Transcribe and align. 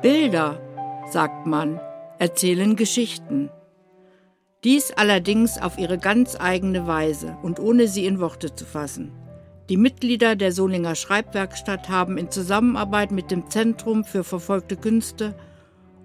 Bilder, 0.00 0.60
sagt 1.10 1.44
man, 1.44 1.80
erzählen 2.20 2.76
Geschichten. 2.76 3.50
Dies 4.62 4.92
allerdings 4.92 5.60
auf 5.60 5.76
ihre 5.76 5.98
ganz 5.98 6.36
eigene 6.38 6.86
Weise 6.86 7.36
und 7.42 7.58
ohne 7.58 7.88
sie 7.88 8.06
in 8.06 8.20
Worte 8.20 8.54
zu 8.54 8.64
fassen. 8.64 9.10
Die 9.68 9.76
Mitglieder 9.76 10.36
der 10.36 10.52
Solinger 10.52 10.94
Schreibwerkstatt 10.94 11.88
haben 11.88 12.16
in 12.16 12.30
Zusammenarbeit 12.30 13.10
mit 13.10 13.32
dem 13.32 13.50
Zentrum 13.50 14.04
für 14.04 14.22
verfolgte 14.22 14.76
Künste 14.76 15.34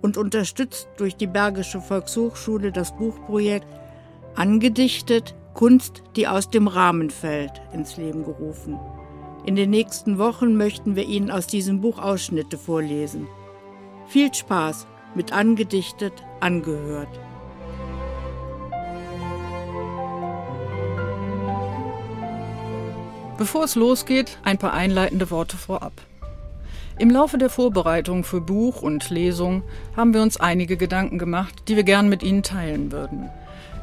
und 0.01 0.17
unterstützt 0.17 0.87
durch 0.97 1.15
die 1.15 1.27
Bergische 1.27 1.79
Volkshochschule 1.79 2.71
das 2.71 2.95
Buchprojekt 2.95 3.67
Angedichtet 4.33 5.35
Kunst, 5.53 6.01
die 6.15 6.27
aus 6.27 6.49
dem 6.49 6.67
Rahmen 6.67 7.11
fällt, 7.11 7.61
ins 7.73 7.97
Leben 7.97 8.23
gerufen. 8.23 8.79
In 9.45 9.55
den 9.55 9.69
nächsten 9.69 10.17
Wochen 10.17 10.55
möchten 10.57 10.95
wir 10.95 11.05
Ihnen 11.05 11.29
aus 11.29 11.45
diesem 11.45 11.79
Buch 11.79 11.99
Ausschnitte 11.99 12.57
vorlesen. 12.57 13.27
Viel 14.07 14.33
Spaß 14.33 14.87
mit 15.15 15.31
Angedichtet 15.33 16.13
angehört. 16.39 17.09
Bevor 23.37 23.63
es 23.63 23.75
losgeht, 23.75 24.37
ein 24.43 24.57
paar 24.57 24.73
einleitende 24.73 25.31
Worte 25.31 25.57
vorab. 25.57 25.93
Im 26.99 27.09
Laufe 27.09 27.39
der 27.39 27.49
Vorbereitung 27.49 28.23
für 28.23 28.39
Buch 28.39 28.83
und 28.83 29.09
Lesung 29.09 29.63
haben 29.97 30.13
wir 30.13 30.21
uns 30.21 30.37
einige 30.37 30.77
Gedanken 30.77 31.17
gemacht, 31.17 31.63
die 31.67 31.75
wir 31.75 31.83
gern 31.83 32.07
mit 32.07 32.21
Ihnen 32.21 32.43
teilen 32.43 32.91
würden. 32.91 33.29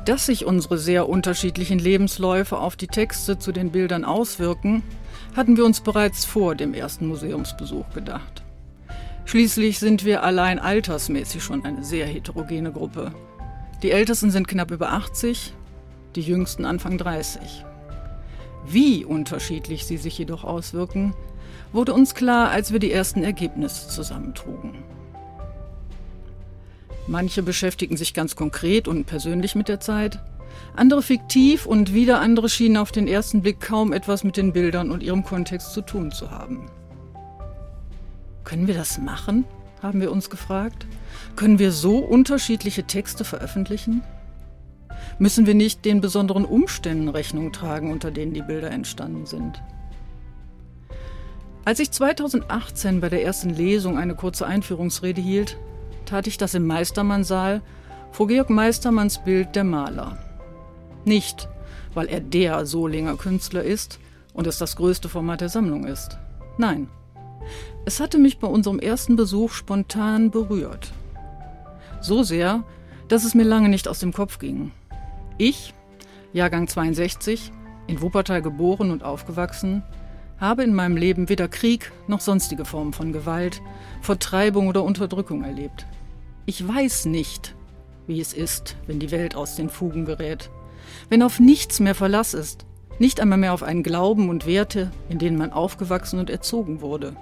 Dass 0.04 0.26
sich 0.26 0.44
unsere 0.44 0.78
sehr 0.78 1.08
unterschiedlichen 1.08 1.78
Lebensläufe 1.78 2.58
auf 2.58 2.76
die 2.76 2.86
Texte 2.86 3.38
zu 3.38 3.50
den 3.50 3.72
Bildern 3.72 4.04
auswirken, 4.04 4.82
hatten 5.34 5.56
wir 5.56 5.64
uns 5.64 5.80
bereits 5.80 6.24
vor 6.24 6.54
dem 6.54 6.72
ersten 6.72 7.08
Museumsbesuch 7.08 7.90
gedacht. 7.92 8.44
Schließlich 9.30 9.78
sind 9.78 10.04
wir 10.04 10.24
allein 10.24 10.58
altersmäßig 10.58 11.44
schon 11.44 11.64
eine 11.64 11.84
sehr 11.84 12.04
heterogene 12.04 12.72
Gruppe. 12.72 13.12
Die 13.80 13.92
Ältesten 13.92 14.32
sind 14.32 14.48
knapp 14.48 14.72
über 14.72 14.90
80, 14.90 15.54
die 16.16 16.20
Jüngsten 16.20 16.64
Anfang 16.64 16.98
30. 16.98 17.64
Wie 18.66 19.04
unterschiedlich 19.04 19.86
sie 19.86 19.98
sich 19.98 20.18
jedoch 20.18 20.42
auswirken, 20.42 21.14
wurde 21.72 21.94
uns 21.94 22.16
klar, 22.16 22.50
als 22.50 22.72
wir 22.72 22.80
die 22.80 22.90
ersten 22.90 23.22
Ergebnisse 23.22 23.88
zusammentrugen. 23.88 24.82
Manche 27.06 27.44
beschäftigen 27.44 27.96
sich 27.96 28.14
ganz 28.14 28.34
konkret 28.34 28.88
und 28.88 29.04
persönlich 29.04 29.54
mit 29.54 29.68
der 29.68 29.78
Zeit, 29.78 30.18
andere 30.74 31.02
fiktiv 31.02 31.66
und 31.66 31.94
wieder 31.94 32.20
andere 32.20 32.48
schienen 32.48 32.78
auf 32.78 32.90
den 32.90 33.06
ersten 33.06 33.42
Blick 33.42 33.60
kaum 33.60 33.92
etwas 33.92 34.24
mit 34.24 34.36
den 34.36 34.52
Bildern 34.52 34.90
und 34.90 35.04
ihrem 35.04 35.22
Kontext 35.22 35.72
zu 35.72 35.82
tun 35.82 36.10
zu 36.10 36.32
haben. 36.32 36.68
Können 38.44 38.66
wir 38.66 38.74
das 38.74 38.98
machen? 38.98 39.44
haben 39.82 40.00
wir 40.00 40.12
uns 40.12 40.30
gefragt. 40.30 40.86
Können 41.36 41.58
wir 41.58 41.72
so 41.72 41.98
unterschiedliche 41.98 42.84
Texte 42.84 43.24
veröffentlichen? 43.24 44.02
Müssen 45.18 45.46
wir 45.46 45.54
nicht 45.54 45.84
den 45.84 46.00
besonderen 46.00 46.44
Umständen 46.44 47.08
Rechnung 47.08 47.52
tragen, 47.52 47.90
unter 47.90 48.10
denen 48.10 48.34
die 48.34 48.42
Bilder 48.42 48.70
entstanden 48.70 49.26
sind? 49.26 49.62
Als 51.64 51.78
ich 51.78 51.90
2018 51.90 53.00
bei 53.00 53.08
der 53.08 53.22
ersten 53.22 53.50
Lesung 53.50 53.98
eine 53.98 54.14
kurze 54.14 54.46
Einführungsrede 54.46 55.20
hielt, 55.20 55.56
tat 56.06 56.26
ich 56.26 56.38
das 56.38 56.54
im 56.54 56.66
Meistermann-Saal 56.66 57.62
vor 58.12 58.28
Georg 58.28 58.50
Meistermanns 58.50 59.22
Bild 59.24 59.54
Der 59.54 59.64
Maler. 59.64 60.18
Nicht, 61.04 61.48
weil 61.94 62.08
er 62.08 62.20
der 62.20 62.66
Solinger 62.66 63.16
Künstler 63.16 63.62
ist 63.62 63.98
und 64.32 64.46
es 64.46 64.58
das 64.58 64.76
größte 64.76 65.08
Format 65.08 65.42
der 65.42 65.48
Sammlung 65.48 65.84
ist. 65.84 66.18
Nein, 66.56 66.88
es 67.84 68.00
hatte 68.00 68.18
mich 68.18 68.38
bei 68.38 68.46
unserem 68.46 68.78
ersten 68.78 69.16
Besuch 69.16 69.52
spontan 69.52 70.30
berührt. 70.30 70.92
So 72.00 72.22
sehr, 72.22 72.64
dass 73.08 73.24
es 73.24 73.34
mir 73.34 73.44
lange 73.44 73.68
nicht 73.68 73.88
aus 73.88 73.98
dem 73.98 74.12
Kopf 74.12 74.38
ging. 74.38 74.70
Ich, 75.38 75.74
Jahrgang 76.32 76.68
62, 76.68 77.52
in 77.86 78.00
Wuppertal 78.00 78.42
geboren 78.42 78.90
und 78.90 79.02
aufgewachsen, 79.02 79.82
habe 80.38 80.62
in 80.62 80.74
meinem 80.74 80.96
Leben 80.96 81.28
weder 81.28 81.48
Krieg 81.48 81.92
noch 82.06 82.20
sonstige 82.20 82.64
Formen 82.64 82.92
von 82.92 83.12
Gewalt, 83.12 83.60
Vertreibung 84.00 84.68
oder 84.68 84.84
Unterdrückung 84.84 85.44
erlebt. 85.44 85.86
Ich 86.46 86.66
weiß 86.66 87.06
nicht, 87.06 87.54
wie 88.06 88.20
es 88.20 88.32
ist, 88.32 88.76
wenn 88.86 88.98
die 88.98 89.10
Welt 89.10 89.34
aus 89.34 89.56
den 89.56 89.68
Fugen 89.68 90.04
gerät, 90.04 90.50
wenn 91.08 91.22
auf 91.22 91.40
nichts 91.40 91.80
mehr 91.80 91.94
Verlass 91.94 92.34
ist, 92.34 92.64
nicht 92.98 93.20
einmal 93.20 93.38
mehr 93.38 93.52
auf 93.52 93.62
einen 93.62 93.82
Glauben 93.82 94.28
und 94.28 94.46
Werte, 94.46 94.90
in 95.08 95.18
denen 95.18 95.36
man 95.36 95.52
aufgewachsen 95.52 96.18
und 96.18 96.30
erzogen 96.30 96.80
wurde. 96.80 97.16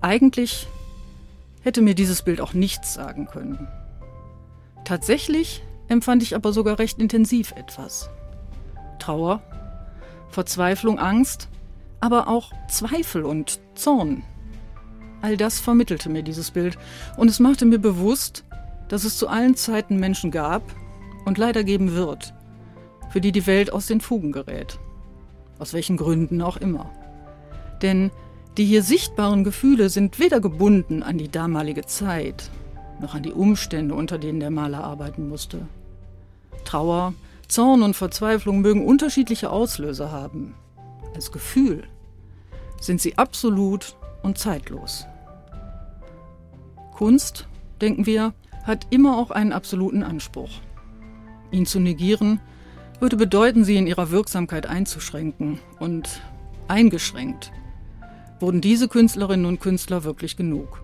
Eigentlich 0.00 0.66
hätte 1.62 1.82
mir 1.82 1.94
dieses 1.94 2.22
Bild 2.22 2.40
auch 2.40 2.54
nichts 2.54 2.94
sagen 2.94 3.26
können. 3.26 3.68
Tatsächlich 4.84 5.62
empfand 5.88 6.22
ich 6.22 6.34
aber 6.34 6.52
sogar 6.52 6.78
recht 6.78 6.98
intensiv 6.98 7.52
etwas. 7.52 8.08
Trauer, 8.98 9.42
Verzweiflung, 10.30 10.98
Angst, 10.98 11.48
aber 12.00 12.28
auch 12.28 12.52
Zweifel 12.68 13.24
und 13.24 13.60
Zorn. 13.74 14.22
All 15.22 15.36
das 15.36 15.60
vermittelte 15.60 16.08
mir 16.08 16.22
dieses 16.22 16.50
Bild 16.50 16.78
und 17.16 17.28
es 17.28 17.40
machte 17.40 17.66
mir 17.66 17.78
bewusst, 17.78 18.44
dass 18.88 19.04
es 19.04 19.18
zu 19.18 19.28
allen 19.28 19.54
Zeiten 19.54 20.00
Menschen 20.00 20.30
gab 20.30 20.62
und 21.26 21.36
leider 21.36 21.62
geben 21.62 21.94
wird, 21.94 22.32
für 23.10 23.20
die 23.20 23.32
die 23.32 23.46
Welt 23.46 23.72
aus 23.72 23.86
den 23.86 24.00
Fugen 24.00 24.32
gerät. 24.32 24.78
Aus 25.58 25.74
welchen 25.74 25.98
Gründen 25.98 26.40
auch 26.40 26.56
immer. 26.56 26.90
Denn 27.82 28.10
die 28.56 28.64
hier 28.64 28.82
sichtbaren 28.82 29.44
Gefühle 29.44 29.88
sind 29.88 30.18
weder 30.18 30.40
gebunden 30.40 31.02
an 31.02 31.18
die 31.18 31.30
damalige 31.30 31.86
Zeit, 31.86 32.50
noch 33.00 33.14
an 33.14 33.22
die 33.22 33.32
Umstände, 33.32 33.94
unter 33.94 34.18
denen 34.18 34.40
der 34.40 34.50
Maler 34.50 34.82
arbeiten 34.84 35.28
musste. 35.28 35.66
Trauer, 36.64 37.14
Zorn 37.48 37.82
und 37.82 37.96
Verzweiflung 37.96 38.60
mögen 38.60 38.86
unterschiedliche 38.86 39.50
Auslöser 39.50 40.12
haben. 40.12 40.54
Als 41.14 41.32
Gefühl 41.32 41.84
sind 42.80 43.00
sie 43.00 43.18
absolut 43.18 43.96
und 44.22 44.38
zeitlos. 44.38 45.06
Kunst, 46.92 47.46
denken 47.80 48.06
wir, 48.06 48.34
hat 48.64 48.86
immer 48.90 49.16
auch 49.16 49.30
einen 49.30 49.52
absoluten 49.52 50.02
Anspruch. 50.02 50.50
Ihn 51.50 51.66
zu 51.66 51.80
negieren, 51.80 52.40
würde 53.00 53.16
bedeuten, 53.16 53.64
sie 53.64 53.76
in 53.76 53.86
ihrer 53.86 54.10
Wirksamkeit 54.10 54.66
einzuschränken 54.66 55.58
und 55.78 56.20
eingeschränkt 56.68 57.50
wurden 58.40 58.60
diese 58.60 58.88
Künstlerinnen 58.88 59.46
und 59.46 59.60
Künstler 59.60 60.04
wirklich 60.04 60.36
genug. 60.36 60.82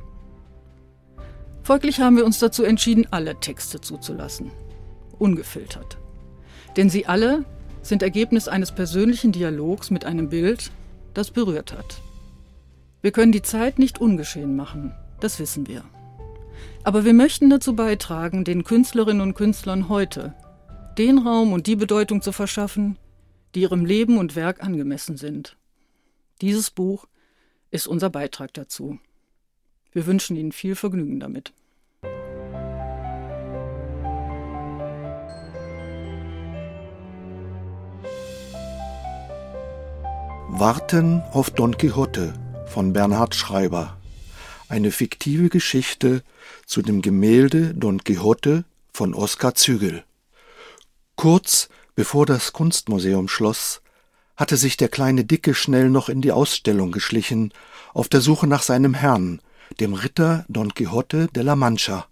Folglich 1.62 2.00
haben 2.00 2.16
wir 2.16 2.24
uns 2.24 2.38
dazu 2.38 2.62
entschieden, 2.62 3.06
alle 3.10 3.40
Texte 3.40 3.80
zuzulassen, 3.80 4.52
ungefiltert. 5.18 5.98
Denn 6.76 6.90
sie 6.90 7.06
alle 7.06 7.44
sind 7.82 8.02
Ergebnis 8.02 8.48
eines 8.48 8.72
persönlichen 8.72 9.32
Dialogs 9.32 9.90
mit 9.90 10.04
einem 10.04 10.28
Bild, 10.28 10.70
das 11.14 11.30
berührt 11.30 11.72
hat. 11.72 12.02
Wir 13.02 13.10
können 13.10 13.32
die 13.32 13.42
Zeit 13.42 13.78
nicht 13.78 14.00
ungeschehen 14.00 14.54
machen, 14.56 14.94
das 15.20 15.38
wissen 15.38 15.66
wir. 15.66 15.84
Aber 16.84 17.04
wir 17.04 17.14
möchten 17.14 17.50
dazu 17.50 17.74
beitragen, 17.74 18.44
den 18.44 18.62
Künstlerinnen 18.62 19.22
und 19.22 19.34
Künstlern 19.34 19.88
heute 19.88 20.34
den 20.98 21.18
Raum 21.18 21.52
und 21.52 21.66
die 21.66 21.76
Bedeutung 21.76 22.22
zu 22.22 22.32
verschaffen, 22.32 22.98
die 23.54 23.62
ihrem 23.62 23.84
Leben 23.84 24.18
und 24.18 24.36
Werk 24.36 24.62
angemessen 24.62 25.16
sind. 25.16 25.56
Dieses 26.40 26.70
Buch 26.70 27.06
ist 27.76 27.86
unser 27.86 28.10
Beitrag 28.10 28.52
dazu. 28.54 28.98
Wir 29.92 30.06
wünschen 30.06 30.34
Ihnen 30.34 30.52
viel 30.52 30.74
Vergnügen 30.74 31.20
damit. 31.20 31.52
Warten 40.48 41.22
auf 41.32 41.50
Don 41.50 41.76
Quixote 41.76 42.32
von 42.66 42.94
Bernhard 42.94 43.34
Schreiber. 43.34 43.98
Eine 44.70 44.90
fiktive 44.90 45.50
Geschichte 45.50 46.22
zu 46.64 46.80
dem 46.80 47.02
Gemälde 47.02 47.74
Don 47.74 48.02
Quixote 48.02 48.64
von 48.90 49.12
Oskar 49.12 49.54
Zügel. 49.54 50.02
Kurz 51.14 51.68
bevor 51.94 52.24
das 52.24 52.54
Kunstmuseum 52.54 53.28
schloss, 53.28 53.82
hatte 54.36 54.56
sich 54.56 54.76
der 54.76 54.88
kleine 54.88 55.24
Dicke 55.24 55.54
schnell 55.54 55.88
noch 55.90 56.08
in 56.08 56.20
die 56.20 56.32
Ausstellung 56.32 56.92
geschlichen, 56.92 57.52
auf 57.94 58.08
der 58.08 58.20
Suche 58.20 58.46
nach 58.46 58.62
seinem 58.62 58.94
Herrn, 58.94 59.40
dem 59.80 59.94
Ritter 59.94 60.44
Don 60.48 60.74
Quixote 60.74 61.28
de 61.28 61.42
la 61.42 61.56
Mancha. 61.56 62.06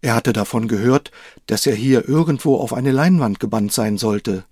Er 0.00 0.14
hatte 0.14 0.32
davon 0.32 0.66
gehört, 0.66 1.12
dass 1.46 1.66
er 1.66 1.76
hier 1.76 2.08
irgendwo 2.08 2.56
auf 2.56 2.72
eine 2.72 2.90
Leinwand 2.90 3.38
gebannt 3.38 3.72
sein 3.72 3.98
sollte. 3.98 4.44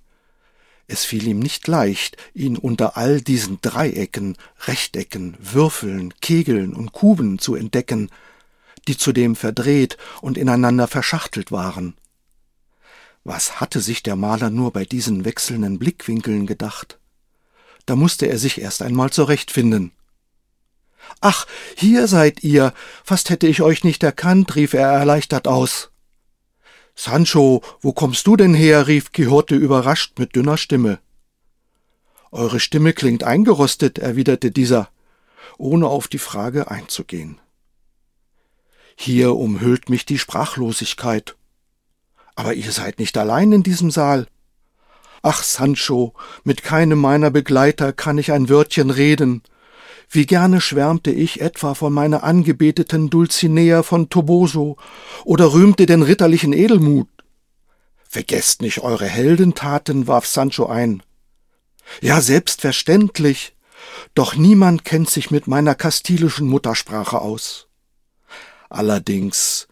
Es 0.86 1.04
fiel 1.04 1.26
ihm 1.26 1.40
nicht 1.40 1.66
leicht, 1.66 2.16
ihn 2.34 2.56
unter 2.56 2.96
all 2.96 3.20
diesen 3.20 3.60
Dreiecken, 3.60 4.36
Rechtecken, 4.66 5.36
Würfeln, 5.40 6.14
Kegeln 6.20 6.72
und 6.72 6.92
Kuben 6.92 7.38
zu 7.38 7.54
entdecken, 7.54 8.10
die 8.86 8.96
zudem 8.96 9.34
verdreht 9.36 9.96
und 10.20 10.38
ineinander 10.38 10.88
verschachtelt 10.88 11.52
waren. 11.52 11.94
Was 13.24 13.60
hatte 13.60 13.80
sich 13.80 14.02
der 14.02 14.16
Maler 14.16 14.50
nur 14.50 14.72
bei 14.72 14.84
diesen 14.84 15.24
wechselnden 15.24 15.78
Blickwinkeln 15.78 16.46
gedacht? 16.46 16.98
Da 17.86 17.96
musste 17.96 18.26
er 18.26 18.38
sich 18.38 18.60
erst 18.60 18.82
einmal 18.82 19.10
zurechtfinden. 19.10 19.92
Ach, 21.20 21.46
hier 21.76 22.06
seid 22.06 22.44
ihr. 22.44 22.72
Fast 23.04 23.30
hätte 23.30 23.46
ich 23.46 23.62
euch 23.62 23.84
nicht 23.84 24.02
erkannt, 24.02 24.54
rief 24.54 24.74
er 24.74 24.88
erleichtert 24.88 25.48
aus. 25.48 25.90
Sancho, 26.94 27.62
wo 27.80 27.92
kommst 27.92 28.26
du 28.26 28.36
denn 28.36 28.54
her? 28.54 28.86
rief 28.86 29.12
Quixote 29.12 29.54
überrascht 29.54 30.18
mit 30.18 30.36
dünner 30.36 30.56
Stimme. 30.56 30.98
Eure 32.30 32.60
Stimme 32.60 32.92
klingt 32.92 33.24
eingerostet, 33.24 33.98
erwiderte 33.98 34.50
dieser, 34.50 34.90
ohne 35.58 35.88
auf 35.88 36.08
die 36.08 36.18
Frage 36.18 36.70
einzugehen. 36.70 37.40
Hier 38.96 39.34
umhüllt 39.34 39.88
mich 39.88 40.04
die 40.06 40.18
Sprachlosigkeit. 40.18 41.36
Aber 42.40 42.54
ihr 42.54 42.72
seid 42.72 42.98
nicht 42.98 43.18
allein 43.18 43.52
in 43.52 43.62
diesem 43.62 43.90
Saal. 43.90 44.26
Ach, 45.20 45.42
Sancho, 45.42 46.14
mit 46.42 46.62
keinem 46.62 46.98
meiner 46.98 47.30
Begleiter 47.30 47.92
kann 47.92 48.16
ich 48.16 48.32
ein 48.32 48.48
Wörtchen 48.48 48.88
reden. 48.88 49.42
Wie 50.08 50.24
gerne 50.24 50.62
schwärmte 50.62 51.10
ich 51.10 51.42
etwa 51.42 51.74
von 51.74 51.92
meiner 51.92 52.24
angebeteten 52.24 53.10
Dulcinea 53.10 53.82
von 53.82 54.08
Toboso 54.08 54.78
oder 55.26 55.52
rühmte 55.52 55.84
den 55.84 56.00
ritterlichen 56.00 56.54
Edelmut. 56.54 57.10
Vergesst 58.08 58.62
nicht 58.62 58.80
eure 58.80 59.06
Heldentaten, 59.06 60.06
warf 60.06 60.24
Sancho 60.24 60.64
ein. 60.64 61.02
Ja, 62.00 62.22
selbstverständlich. 62.22 63.54
Doch 64.14 64.34
niemand 64.34 64.86
kennt 64.86 65.10
sich 65.10 65.30
mit 65.30 65.46
meiner 65.46 65.74
kastilischen 65.74 66.48
Muttersprache 66.48 67.20
aus. 67.20 67.68
Allerdings 68.70 69.68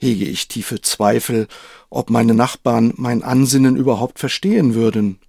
hege 0.00 0.24
ich 0.24 0.48
tiefe 0.48 0.80
Zweifel, 0.80 1.46
ob 1.90 2.10
meine 2.10 2.34
Nachbarn 2.34 2.94
mein 2.96 3.22
Ansinnen 3.22 3.76
überhaupt 3.76 4.18
verstehen 4.18 4.74
würden. 4.74 5.20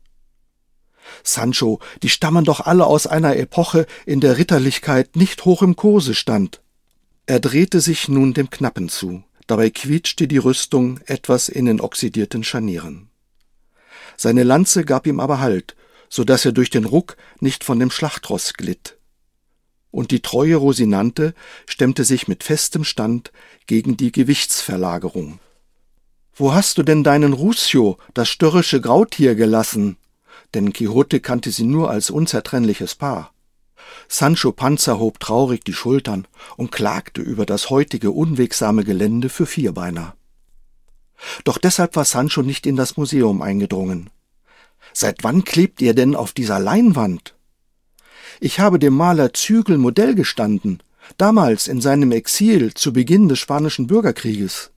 Sancho, 1.24 1.80
die 2.04 2.10
stammen 2.10 2.46
doch 2.46 2.62
alle 2.62 2.86
aus 2.86 3.06
einer 3.06 3.36
Epoche, 3.36 3.86
in 4.06 4.22
der 4.22 4.38
Ritterlichkeit 4.38 5.16
nicht 5.16 5.46
hoch 5.46 5.62
im 5.62 5.76
Kurse 5.76 6.16
stand. 6.16 6.62
Er 7.26 7.40
drehte 7.40 7.82
sich 7.82 8.08
nun 8.08 8.34
dem 8.34 8.50
Knappen 8.50 8.88
zu, 8.90 9.24
dabei 9.48 9.70
quietschte 9.70 10.28
die 10.28 10.38
Rüstung 10.38 11.00
etwas 11.06 11.50
in 11.50 11.66
den 11.66 11.82
oxidierten 11.82 12.44
Scharnieren. 12.44 13.10
Seine 14.18 14.44
Lanze 14.44 14.86
gab 14.86 15.06
ihm 15.06 15.20
aber 15.20 15.40
Halt, 15.40 15.76
so 16.10 16.24
dass 16.24 16.46
er 16.46 16.52
durch 16.52 16.70
den 16.70 16.86
Ruck 16.86 17.18
nicht 17.40 17.64
von 17.64 17.80
dem 17.80 17.92
Schlachtross 17.92 18.54
glitt. 18.54 18.98
Und 19.92 20.12
die 20.12 20.22
treue 20.22 20.56
Rosinante 20.56 21.34
stemmte 21.68 22.06
sich 22.06 22.28
mit 22.28 22.44
festem 22.44 22.84
Stand 22.84 23.32
gegen 23.68 23.98
die 23.98 24.12
Gewichtsverlagerung. 24.12 25.40
Wo 26.34 26.54
hast 26.54 26.78
du 26.78 26.84
denn 26.84 27.04
deinen 27.04 27.34
Ruscio, 27.34 27.98
das 28.14 28.30
störrische 28.30 28.80
Grautier, 28.80 29.36
gelassen? 29.36 29.98
Denn 30.54 30.74
Quixote 30.74 31.20
kannte 31.20 31.52
sie 31.52 31.66
nur 31.66 31.92
als 31.92 32.10
unzertrennliches 32.10 32.96
Paar. 32.96 33.34
Sancho 34.08 34.52
Panza 34.52 34.98
hob 34.98 35.20
traurig 35.20 35.64
die 35.64 35.74
Schultern 35.74 36.28
und 36.58 36.72
klagte 36.72 37.22
über 37.22 37.46
das 37.46 37.70
heutige 37.70 38.12
unwegsame 38.12 38.84
Gelände 38.84 39.30
für 39.30 39.46
Vierbeiner. 39.46 40.16
Doch 41.44 41.58
deshalb 41.58 41.96
war 41.96 42.06
Sancho 42.06 42.42
nicht 42.42 42.66
in 42.66 42.76
das 42.76 42.98
Museum 42.98 43.42
eingedrungen. 43.42 44.10
Seit 44.94 45.24
wann 45.24 45.44
klebt 45.44 45.82
ihr 45.82 45.94
denn 45.94 46.16
auf 46.16 46.34
dieser 46.34 46.60
Leinwand? 46.60 47.36
Ich 48.44 48.60
habe 48.60 48.80
dem 48.80 48.96
Maler 48.96 49.36
Zügel 49.36 49.78
Modell 49.78 50.16
gestanden, 50.16 50.82
damals 51.20 51.68
in 51.68 51.80
seinem 51.80 52.12
Exil 52.12 52.74
zu 52.74 52.92
Beginn 52.92 53.30
des 53.30 53.38
spanischen 53.38 53.86
Bürgerkrieges. 53.86 54.72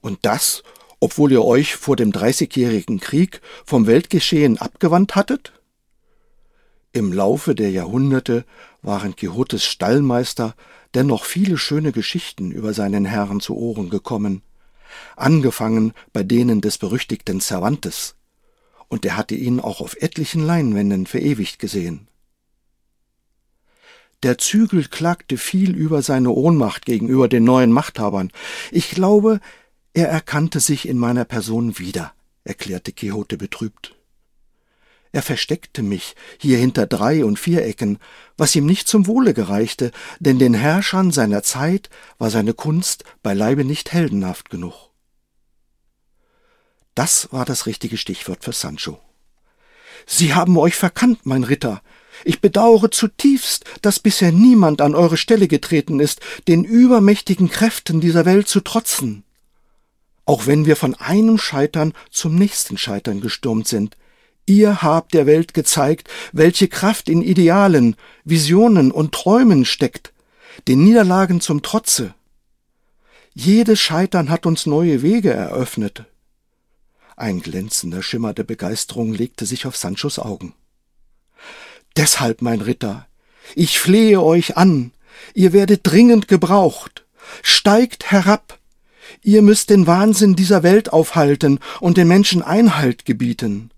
Und 0.00 0.18
das, 0.22 0.64
obwohl 0.98 1.30
ihr 1.30 1.44
euch 1.44 1.76
vor 1.76 1.94
dem 1.94 2.10
Dreißigjährigen 2.10 2.98
Krieg 2.98 3.40
vom 3.64 3.86
Weltgeschehen 3.86 4.58
abgewandt 4.58 5.14
hattet? 5.14 5.52
Im 6.92 7.12
Laufe 7.12 7.54
der 7.54 7.70
Jahrhunderte 7.70 8.44
waren 8.82 9.14
Quixotes 9.14 9.64
Stallmeister 9.64 10.56
dennoch 10.92 11.26
viele 11.26 11.56
schöne 11.56 11.92
Geschichten 11.92 12.50
über 12.50 12.74
seinen 12.74 13.04
Herrn 13.04 13.38
zu 13.38 13.56
Ohren 13.56 13.90
gekommen, 13.90 14.42
angefangen 15.14 15.92
bei 16.12 16.24
denen 16.24 16.60
des 16.60 16.78
berüchtigten 16.78 17.40
Cervantes, 17.40 18.16
und 18.88 19.06
er 19.06 19.16
hatte 19.16 19.36
ihn 19.36 19.60
auch 19.60 19.80
auf 19.80 19.94
etlichen 20.00 20.44
Leinwänden 20.44 21.06
verewigt 21.06 21.60
gesehen. 21.60 22.09
Der 24.22 24.36
Zügel 24.38 24.84
klagte 24.86 25.38
viel 25.38 25.74
über 25.74 26.02
seine 26.02 26.30
Ohnmacht 26.30 26.84
gegenüber 26.84 27.28
den 27.28 27.44
neuen 27.44 27.72
Machthabern. 27.72 28.30
Ich 28.70 28.90
glaube, 28.90 29.40
er 29.94 30.08
erkannte 30.08 30.60
sich 30.60 30.86
in 30.86 30.98
meiner 30.98 31.24
Person 31.24 31.78
wieder, 31.78 32.12
erklärte 32.44 32.92
Quixote 32.92 33.38
betrübt. 33.38 33.94
Er 35.12 35.22
versteckte 35.22 35.82
mich 35.82 36.14
hier 36.38 36.58
hinter 36.58 36.86
drei 36.86 37.24
und 37.24 37.38
vier 37.38 37.64
Ecken, 37.64 37.98
was 38.36 38.54
ihm 38.54 38.66
nicht 38.66 38.86
zum 38.86 39.06
Wohle 39.06 39.34
gereichte, 39.34 39.90
denn 40.20 40.38
den 40.38 40.54
Herrschern 40.54 41.10
seiner 41.10 41.42
Zeit 41.42 41.90
war 42.18 42.30
seine 42.30 42.54
Kunst 42.54 43.04
beileibe 43.22 43.64
nicht 43.64 43.92
heldenhaft 43.92 44.50
genug. 44.50 44.90
Das 46.94 47.32
war 47.32 47.44
das 47.44 47.66
richtige 47.66 47.96
Stichwort 47.96 48.44
für 48.44 48.52
Sancho. 48.52 49.00
Sie 50.06 50.34
haben 50.34 50.56
euch 50.56 50.76
verkannt, 50.76 51.20
mein 51.24 51.44
Ritter. 51.44 51.82
Ich 52.24 52.40
bedauere 52.40 52.90
zutiefst, 52.90 53.64
dass 53.82 53.98
bisher 53.98 54.32
niemand 54.32 54.80
an 54.80 54.94
eure 54.94 55.16
Stelle 55.16 55.48
getreten 55.48 56.00
ist, 56.00 56.20
den 56.48 56.64
übermächtigen 56.64 57.50
Kräften 57.50 58.00
dieser 58.00 58.24
Welt 58.24 58.48
zu 58.48 58.60
trotzen. 58.60 59.24
Auch 60.26 60.46
wenn 60.46 60.66
wir 60.66 60.76
von 60.76 60.94
einem 60.94 61.38
Scheitern 61.38 61.92
zum 62.10 62.34
nächsten 62.34 62.78
Scheitern 62.78 63.20
gestürmt 63.20 63.66
sind, 63.66 63.96
ihr 64.46 64.82
habt 64.82 65.14
der 65.14 65.26
Welt 65.26 65.54
gezeigt, 65.54 66.08
welche 66.32 66.68
Kraft 66.68 67.08
in 67.08 67.22
Idealen, 67.22 67.96
Visionen 68.24 68.92
und 68.92 69.12
Träumen 69.12 69.64
steckt, 69.64 70.12
den 70.68 70.84
Niederlagen 70.84 71.40
zum 71.40 71.62
Trotze. 71.62 72.14
Jedes 73.32 73.80
Scheitern 73.80 74.28
hat 74.28 74.46
uns 74.46 74.66
neue 74.66 75.02
Wege 75.02 75.30
eröffnet, 75.30 76.04
ein 77.20 77.42
glänzender 77.42 78.02
Schimmer 78.02 78.32
der 78.32 78.44
Begeisterung 78.44 79.12
legte 79.12 79.44
sich 79.44 79.66
auf 79.66 79.76
Sanchos 79.76 80.18
Augen. 80.18 80.54
Deshalb, 81.96 82.42
mein 82.42 82.60
Ritter, 82.60 83.06
ich 83.54 83.78
flehe 83.78 84.22
euch 84.22 84.56
an, 84.56 84.92
ihr 85.34 85.52
werdet 85.52 85.80
dringend 85.84 86.28
gebraucht. 86.28 87.04
Steigt 87.42 88.10
herab, 88.10 88.58
ihr 89.22 89.42
müsst 89.42 89.70
den 89.70 89.86
Wahnsinn 89.86 90.36
dieser 90.36 90.62
Welt 90.62 90.92
aufhalten 90.92 91.58
und 91.80 91.96
den 91.96 92.08
Menschen 92.08 92.42
Einhalt 92.42 93.04
gebieten. 93.04 93.70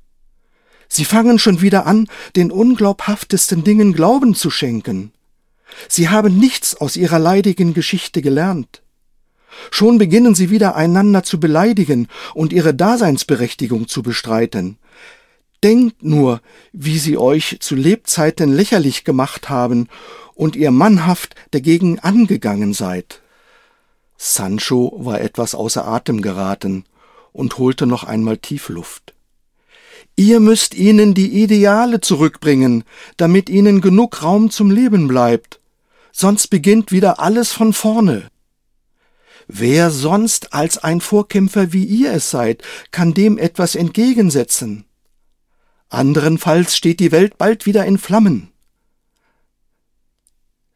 Sie 0.88 1.05
fangen 1.05 1.38
schon 1.38 1.62
wieder 1.62 1.87
an, 1.87 2.09
den 2.37 2.50
unglaubhaftesten 2.50 3.64
Dingen 3.64 3.95
Glauben 3.95 4.35
zu 4.35 4.50
schenken. 4.50 5.12
Sie 5.88 6.11
haben 6.11 6.38
nichts 6.38 6.75
aus 6.75 6.97
ihrer 6.97 7.19
leidigen 7.19 7.73
Geschichte 7.73 8.21
gelernt. 8.21 8.83
Schon 9.71 9.99
beginnen 9.99 10.35
sie 10.35 10.50
wieder 10.50 10.76
einander 10.76 11.23
zu 11.23 11.40
beleidigen 11.40 12.09
und 12.35 12.52
ihre 12.52 12.75
Daseinsberechtigung 12.75 13.88
zu 13.88 14.02
bestreiten. 14.02 14.78
Denkt 15.62 16.02
nur, 16.02 16.40
wie 16.73 16.99
sie 16.99 17.16
euch 17.16 17.59
zu 17.61 17.75
Lebzeiten 17.76 18.52
lächerlich 18.52 19.04
gemacht 19.04 19.49
haben 19.49 19.88
und 20.35 20.57
ihr 20.57 20.71
mannhaft 20.71 21.37
dagegen 21.52 21.99
angegangen 22.00 22.75
seid. 22.75 23.23
Sancho 24.16 24.92
war 24.99 25.21
etwas 25.21 25.54
außer 25.54 25.87
Atem 25.87 26.21
geraten 26.23 26.85
und 27.33 27.59
holte 27.59 27.87
noch 27.87 28.04
einmal 28.04 28.38
tief 28.38 28.69
Luft. 28.69 29.14
Ihr 30.16 30.40
müsst 30.40 30.75
ihnen 30.75 31.14
die 31.14 31.42
Ideale 31.42 32.00
zurückbringen, 32.00 32.85
damit 33.16 33.49
ihnen 33.49 33.81
genug 33.81 34.23
Raum 34.23 34.50
zum 34.50 34.71
Leben 34.71 35.09
bleibt. 35.09 35.61
Sonst 36.12 36.49
beginnt 36.49 36.92
wieder 36.92 37.21
alles 37.21 37.52
von 37.52 37.73
vorne. 37.73 38.28
Wer 39.49 39.90
sonst 39.90 40.52
als 40.52 40.78
ein 40.78 41.00
Vorkämpfer 41.00 41.73
wie 41.73 41.85
ihr 41.85 42.12
es 42.12 42.31
seid, 42.31 42.62
kann 42.90 43.14
dem 43.14 43.38
etwas 43.38 43.75
entgegensetzen. 43.75 44.85
Anderenfalls 45.92 46.75
steht 46.75 47.00
die 47.00 47.12
Welt 47.12 47.37
bald 47.37 47.66
wieder 47.66 47.84
in 47.84 47.99
Flammen. 47.99 48.50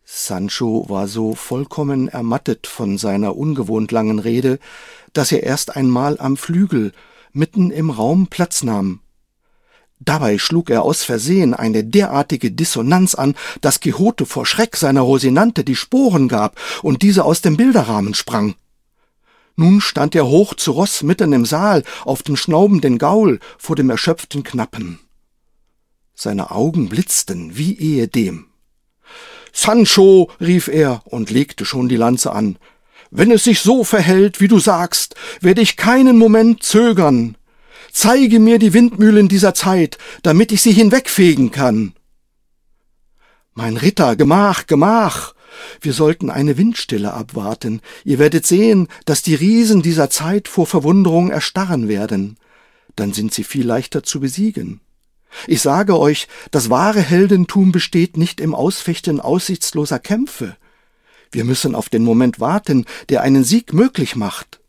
Sancho 0.05 0.91
war 0.91 1.09
so 1.09 1.35
vollkommen 1.35 2.09
ermattet 2.09 2.67
von 2.67 2.99
seiner 2.99 3.35
ungewohnt 3.35 3.93
langen 3.93 4.19
Rede, 4.19 4.59
dass 5.15 5.33
er 5.33 5.43
erst 5.43 5.75
einmal 5.75 6.21
am 6.21 6.37
Flügel 6.37 6.93
mitten 7.33 7.71
im 7.71 7.89
Raum 7.89 8.27
Platz 8.27 8.63
nahm. 8.63 9.01
Dabei 10.01 10.37
schlug 10.37 10.69
er 10.69 10.83
aus 10.83 11.03
Versehen 11.03 11.55
eine 11.55 11.83
derartige 11.83 12.51
Dissonanz 12.53 13.15
an, 13.15 13.37
dass 13.63 13.81
Quixote 13.81 14.27
vor 14.27 14.45
Schreck 14.45 14.77
seiner 14.77 15.01
Rosinante 15.01 15.65
die 15.65 15.77
Sporen 15.77 16.29
gab 16.29 16.61
und 16.83 17.01
diese 17.01 17.25
aus 17.25 17.41
dem 17.41 17.57
Bilderrahmen 17.57 18.13
sprang. 18.13 18.55
Nun 19.55 19.81
stand 19.81 20.15
er 20.15 20.27
hoch 20.27 20.53
zu 20.53 20.73
Ross 20.73 21.03
mitten 21.03 21.33
im 21.33 21.47
Saal 21.47 21.85
auf 22.05 22.23
dem 22.23 22.37
schnaubenden 22.37 22.99
Gaul 22.99 23.41
vor 23.57 23.77
dem 23.77 23.89
erschöpften 23.89 24.43
Knappen. 24.43 24.99
Seine 26.19 26.51
Augen 26.51 26.89
blitzten 26.89 27.59
wie 27.59 27.79
ehedem. 27.79 28.47
Sancho, 29.53 30.31
rief 30.41 30.67
er 30.67 31.03
und 31.05 31.31
legte 31.31 31.67
schon 31.67 31.91
die 31.91 31.97
Lanze 31.97 32.33
an. 32.33 32.57
Wenn 33.11 33.31
es 33.31 33.45
sich 33.45 33.61
so 33.61 33.85
verhält, 33.85 34.41
wie 34.41 34.49
du 34.49 34.59
sagst, 34.59 35.15
werde 35.43 35.61
ich 35.61 35.77
keinen 35.77 36.17
Moment 36.17 36.63
zögern. 36.63 37.37
Zeige 37.93 38.41
mir 38.41 38.59
die 38.59 38.73
Windmühlen 38.73 39.29
dieser 39.29 39.53
Zeit, 39.53 39.99
damit 40.23 40.53
ich 40.53 40.63
sie 40.63 40.73
hinwegfegen 40.73 41.51
kann. 41.51 41.93
Mein 43.53 43.77
Ritter, 43.77 44.17
Gemach, 44.17 44.67
Gemach! 44.67 45.35
Wir 45.83 45.93
sollten 45.93 46.31
eine 46.31 46.57
Windstille 46.57 47.13
abwarten. 47.13 47.83
Ihr 48.05 48.19
werdet 48.19 48.47
sehen, 48.47 48.89
dass 49.05 49.21
die 49.21 49.35
Riesen 49.35 49.83
dieser 49.83 50.09
Zeit 50.09 50.49
vor 50.49 50.67
Verwunderung 50.67 51.31
erstarren 51.31 51.89
werden. 51.89 52.39
Dann 52.95 53.13
sind 53.13 53.35
sie 53.35 53.45
viel 53.45 53.67
leichter 53.67 54.03
zu 54.03 54.21
besiegen. 54.21 54.81
Ich 55.47 55.63
sage 55.63 55.99
euch, 55.99 56.29
das 56.51 56.71
wahre 56.71 57.01
Heldentum 57.01 57.73
besteht 57.73 58.17
nicht 58.17 58.41
im 58.41 58.55
Ausfechten 58.55 59.21
aussichtsloser 59.21 59.99
Kämpfe. 59.99 60.57
Wir 61.31 61.45
müssen 61.45 61.75
auf 61.75 61.89
den 61.89 62.05
Moment 62.05 62.41
warten, 62.41 62.85
der 63.09 63.23
einen 63.23 63.45
Sieg 63.45 63.73
möglich 63.73 64.17
macht. 64.17 64.61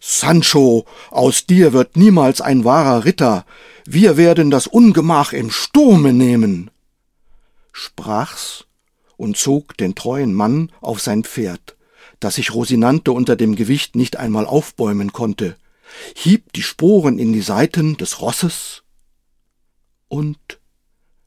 Sancho, 0.00 0.84
aus 1.10 1.46
dir 1.46 1.72
wird 1.72 1.96
niemals 1.96 2.40
ein 2.40 2.64
wahrer 2.64 3.04
Ritter. 3.04 3.44
Wir 3.84 4.16
werden 4.16 4.50
das 4.50 4.66
Ungemach 4.66 5.32
im 5.32 5.50
Sturme 5.50 6.12
nehmen. 6.12 6.70
Sprach's 7.72 8.64
und 9.16 9.36
zog 9.36 9.76
den 9.76 9.94
treuen 9.94 10.34
Mann 10.34 10.70
auf 10.80 11.00
sein 11.00 11.24
Pferd, 11.24 11.76
das 12.20 12.36
sich 12.36 12.54
Rosinante 12.54 13.12
unter 13.12 13.36
dem 13.36 13.56
Gewicht 13.56 13.96
nicht 13.96 14.16
einmal 14.16 14.46
aufbäumen 14.46 15.12
konnte, 15.12 15.56
hieb 16.14 16.52
die 16.52 16.62
Sporen 16.62 17.18
in 17.18 17.32
die 17.32 17.42
Seiten 17.42 17.96
des 17.96 18.20
Rosses 18.20 18.82
und 20.08 20.60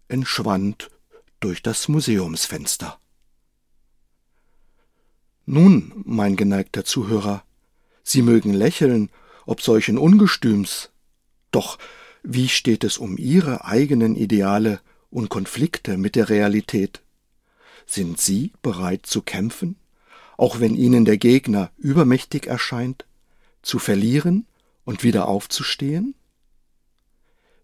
entschwand 0.07 0.89
durch 1.39 1.61
das 1.61 1.87
Museumsfenster. 1.87 2.99
Nun, 5.45 5.93
mein 6.05 6.35
geneigter 6.35 6.85
Zuhörer, 6.85 7.43
Sie 8.03 8.21
mögen 8.21 8.53
lächeln, 8.53 9.09
ob 9.45 9.61
solchen 9.61 9.97
Ungestüms, 9.97 10.91
doch 11.51 11.77
wie 12.23 12.49
steht 12.49 12.83
es 12.83 12.97
um 12.97 13.17
Ihre 13.17 13.65
eigenen 13.65 14.15
Ideale 14.15 14.81
und 15.09 15.29
Konflikte 15.29 15.97
mit 15.97 16.15
der 16.15 16.29
Realität? 16.29 17.01
Sind 17.85 18.19
Sie 18.19 18.53
bereit 18.61 19.05
zu 19.05 19.21
kämpfen, 19.21 19.77
auch 20.37 20.59
wenn 20.59 20.75
Ihnen 20.75 21.05
der 21.05 21.17
Gegner 21.17 21.71
übermächtig 21.77 22.47
erscheint, 22.47 23.05
zu 23.61 23.79
verlieren 23.79 24.45
und 24.85 25.03
wieder 25.03 25.27
aufzustehen? 25.27 26.15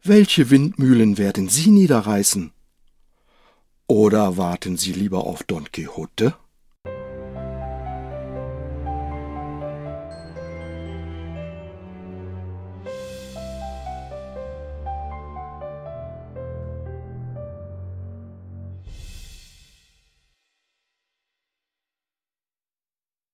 Welche 0.08 0.52
Windmühlen 0.52 1.18
werden 1.18 1.50
Sie 1.50 1.72
niederreißen? 1.72 2.52
Oder 3.88 4.38
warten 4.38 4.78
Sie 4.78 4.94
lieber 4.94 5.24
auf 5.24 5.42
Don 5.42 5.72
Quixote? 5.72 6.36